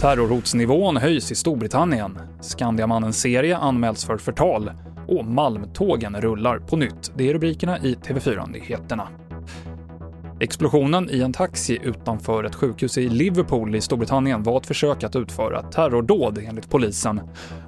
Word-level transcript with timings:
Terrorhotsnivån 0.00 0.96
höjs 0.96 1.32
i 1.32 1.34
Storbritannien. 1.34 2.18
Skandiamannens 2.40 3.20
serie 3.20 3.56
anmäls 3.56 4.04
för 4.04 4.16
förtal 4.16 4.70
och 5.08 5.24
Malmtågen 5.24 6.20
rullar 6.20 6.58
på 6.58 6.76
nytt. 6.76 7.12
Det 7.16 7.28
är 7.28 7.32
rubrikerna 7.32 7.78
i 7.78 7.94
TV4-nyheterna. 7.94 9.08
Explosionen 10.40 11.10
i 11.10 11.20
en 11.20 11.32
taxi 11.32 11.78
utanför 11.82 12.44
ett 12.44 12.54
sjukhus 12.54 12.98
i 12.98 13.08
Liverpool 13.08 13.74
i 13.74 13.80
Storbritannien 13.80 14.42
var 14.42 14.56
ett 14.56 14.66
försök 14.66 15.04
att 15.04 15.16
utföra 15.16 15.62
terrordåd 15.62 16.38
enligt 16.38 16.70
polisen. 16.70 17.20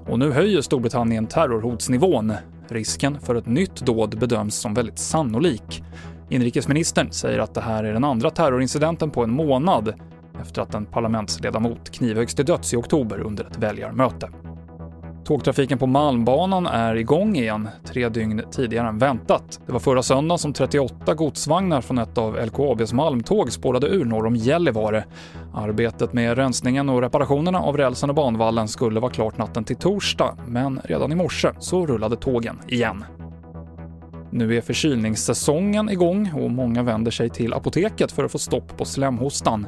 Och 0.06 0.18
nu 0.18 0.30
höjer 0.30 0.60
Storbritannien 0.60 1.26
terrorhotsnivån. 1.26 2.32
Risken 2.68 3.20
för 3.20 3.34
ett 3.34 3.46
nytt 3.46 3.76
dåd 3.76 4.18
bedöms 4.18 4.54
som 4.54 4.74
väldigt 4.74 4.98
sannolik. 4.98 5.82
Inrikesministern 6.29 7.12
säger 7.12 7.38
att 7.38 7.54
det 7.54 7.61
här 7.61 7.84
är 7.84 7.92
den 7.92 8.04
andra 8.04 8.30
terrorincidenten 8.30 9.11
på 9.11 9.24
en 9.24 9.30
månad 9.30 9.95
efter 10.41 10.62
att 10.62 10.74
en 10.74 10.87
parlamentsledamot 10.87 11.91
knivhöggs 11.91 12.34
till 12.34 12.45
döds 12.45 12.74
i 12.74 12.77
oktober 12.77 13.18
under 13.20 13.45
ett 13.45 13.59
väljarmöte. 13.59 14.30
Tågtrafiken 15.24 15.78
på 15.78 15.87
Malmbanan 15.87 16.66
är 16.66 16.95
igång 16.95 17.37
igen, 17.37 17.68
tre 17.84 18.09
dygn 18.09 18.42
tidigare 18.51 18.88
än 18.88 18.98
väntat. 18.98 19.60
Det 19.66 19.73
var 19.73 19.80
förra 19.80 20.02
söndagen 20.02 20.38
som 20.38 20.52
38 20.52 21.15
godsvagnar 21.15 21.80
från 21.80 21.98
ett 21.98 22.18
av 22.18 22.46
LKABs 22.46 22.93
malmtåg 22.93 23.52
spårade 23.52 23.87
ur 23.87 24.04
norr 24.04 24.27
om 24.27 24.37
Gällivare. 24.37 25.04
Arbetet 25.54 26.12
med 26.12 26.38
rensningen 26.38 26.88
och 26.88 27.02
reparationerna 27.02 27.60
av 27.60 27.77
rälsen 27.77 28.10
och 28.10 28.16
banvallen 28.16 28.68
skulle 28.68 29.01
vara 29.01 29.12
klart 29.12 29.38
natten 29.38 29.65
till 29.65 29.77
torsdag, 29.77 30.37
men 30.46 30.80
redan 30.84 31.12
i 31.12 31.15
morse 31.15 31.48
så 31.59 31.87
rullade 31.87 32.16
tågen 32.16 32.59
igen. 32.68 33.04
Nu 34.36 34.56
är 34.56 34.60
förkylningssäsongen 34.60 35.90
igång 35.90 36.32
och 36.34 36.50
många 36.50 36.82
vänder 36.82 37.10
sig 37.10 37.30
till 37.30 37.54
apoteket 37.54 38.12
för 38.12 38.24
att 38.24 38.32
få 38.32 38.38
stopp 38.38 38.76
på 38.76 38.84
slemhostan. 38.84 39.66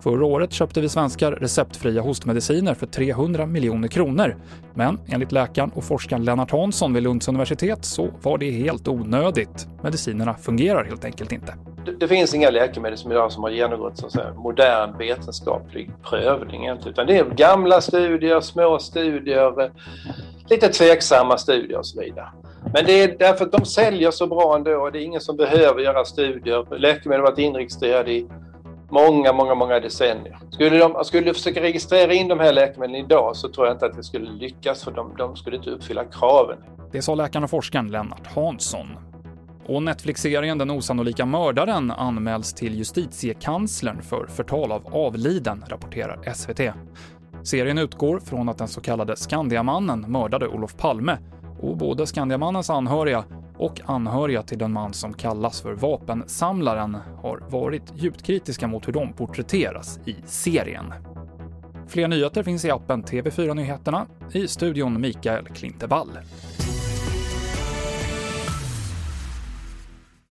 Förra 0.00 0.26
året 0.26 0.52
köpte 0.52 0.80
vi 0.80 0.88
svenskar 0.88 1.32
receptfria 1.32 2.02
hostmediciner 2.02 2.74
för 2.74 2.86
300 2.86 3.46
miljoner 3.46 3.88
kronor. 3.88 4.36
Men 4.74 5.00
enligt 5.06 5.32
läkaren 5.32 5.70
och 5.74 5.84
forskaren 5.84 6.24
Lennart 6.24 6.50
Hansson 6.50 6.94
vid 6.94 7.02
Lunds 7.02 7.28
universitet 7.28 7.84
så 7.84 8.08
var 8.22 8.38
det 8.38 8.50
helt 8.50 8.88
onödigt. 8.88 9.68
Medicinerna 9.82 10.34
fungerar 10.34 10.84
helt 10.84 11.04
enkelt 11.04 11.32
inte. 11.32 11.54
Det, 11.86 11.92
det 11.92 12.08
finns 12.08 12.34
inga 12.34 12.50
läkemedel 12.50 12.98
som 12.98 13.12
idag 13.12 13.32
som 13.32 13.42
har 13.42 13.50
genomgått 13.50 13.98
så 13.98 14.10
säga, 14.10 14.34
modern 14.34 14.98
vetenskaplig 14.98 15.90
prövning 16.02 16.66
utan 16.86 17.06
det 17.06 17.18
är 17.18 17.24
gamla 17.24 17.80
studier, 17.80 18.40
små 18.40 18.78
studier, 18.78 19.72
lite 20.50 20.68
tveksamma 20.68 21.38
studier 21.38 21.78
och 21.78 21.86
så 21.86 22.00
vidare. 22.00 22.28
Men 22.72 22.84
det 22.86 23.02
är 23.02 23.18
därför 23.18 23.44
att 23.44 23.52
de 23.52 23.64
säljer 23.64 24.10
så 24.10 24.26
bra 24.26 24.56
ändå 24.56 24.70
och 24.70 24.92
det 24.92 24.98
är 24.98 25.04
ingen 25.04 25.20
som 25.20 25.36
behöver 25.36 25.80
göra 25.80 26.04
studier. 26.04 26.78
Läkemedel 26.78 27.20
har 27.20 27.30
varit 27.30 27.38
inregistrerade 27.38 28.12
i 28.12 28.26
många, 28.90 29.32
många, 29.32 29.54
många 29.54 29.80
decennier. 29.80 30.38
Skulle 30.50 30.78
de 30.78 31.04
skulle 31.04 31.34
försöka 31.34 31.62
registrera 31.62 32.12
in 32.12 32.28
de 32.28 32.40
här 32.40 32.52
läkemedlen 32.52 33.04
idag 33.04 33.36
så 33.36 33.48
tror 33.48 33.66
jag 33.66 33.74
inte 33.74 33.86
att 33.86 33.96
det 33.96 34.04
skulle 34.04 34.30
lyckas 34.30 34.84
för 34.84 34.90
de, 34.90 35.16
de 35.18 35.36
skulle 35.36 35.56
inte 35.56 35.70
uppfylla 35.70 36.04
kraven. 36.04 36.58
Det 36.92 37.02
sa 37.02 37.14
läkaren 37.14 37.44
och 37.44 37.50
forskaren 37.50 37.88
Lennart 37.90 38.26
Hansson. 38.26 38.86
Och 39.66 39.82
Netflix-serien 39.82 40.58
Den 40.58 40.70
osannolika 40.70 41.26
mördaren 41.26 41.90
anmäls 41.90 42.54
till 42.54 42.74
justitiekanslern 42.74 44.02
för 44.02 44.26
förtal 44.26 44.72
av 44.72 44.86
avliden, 44.94 45.64
rapporterar 45.68 46.32
SVT. 46.34 46.60
Serien 47.42 47.78
utgår 47.78 48.20
från 48.20 48.48
att 48.48 48.58
den 48.58 48.68
så 48.68 48.80
kallade 48.80 49.16
Skandiamannen 49.16 50.12
mördade 50.12 50.48
Olof 50.48 50.76
Palme 50.76 51.18
och 51.60 51.76
både 51.76 52.06
Skandiamannens 52.06 52.70
anhöriga 52.70 53.24
och 53.58 53.80
anhöriga 53.84 54.42
till 54.42 54.58
den 54.58 54.72
man 54.72 54.92
som 54.92 55.14
kallas 55.14 55.60
för 55.60 55.72
vapensamlaren 55.72 56.96
har 57.22 57.42
varit 57.50 57.92
djupt 57.94 58.22
kritiska 58.22 58.66
mot 58.66 58.88
hur 58.88 58.92
de 58.92 59.12
porträtteras 59.12 60.00
i 60.04 60.16
serien. 60.26 60.94
Fler 61.88 62.08
nyheter 62.08 62.42
finns 62.42 62.64
i 62.64 62.70
appen 62.70 63.04
TV4 63.04 63.54
Nyheterna. 63.54 64.06
I 64.32 64.48
studion 64.48 65.00
Mikael 65.00 65.46
Klintevall. 65.46 66.08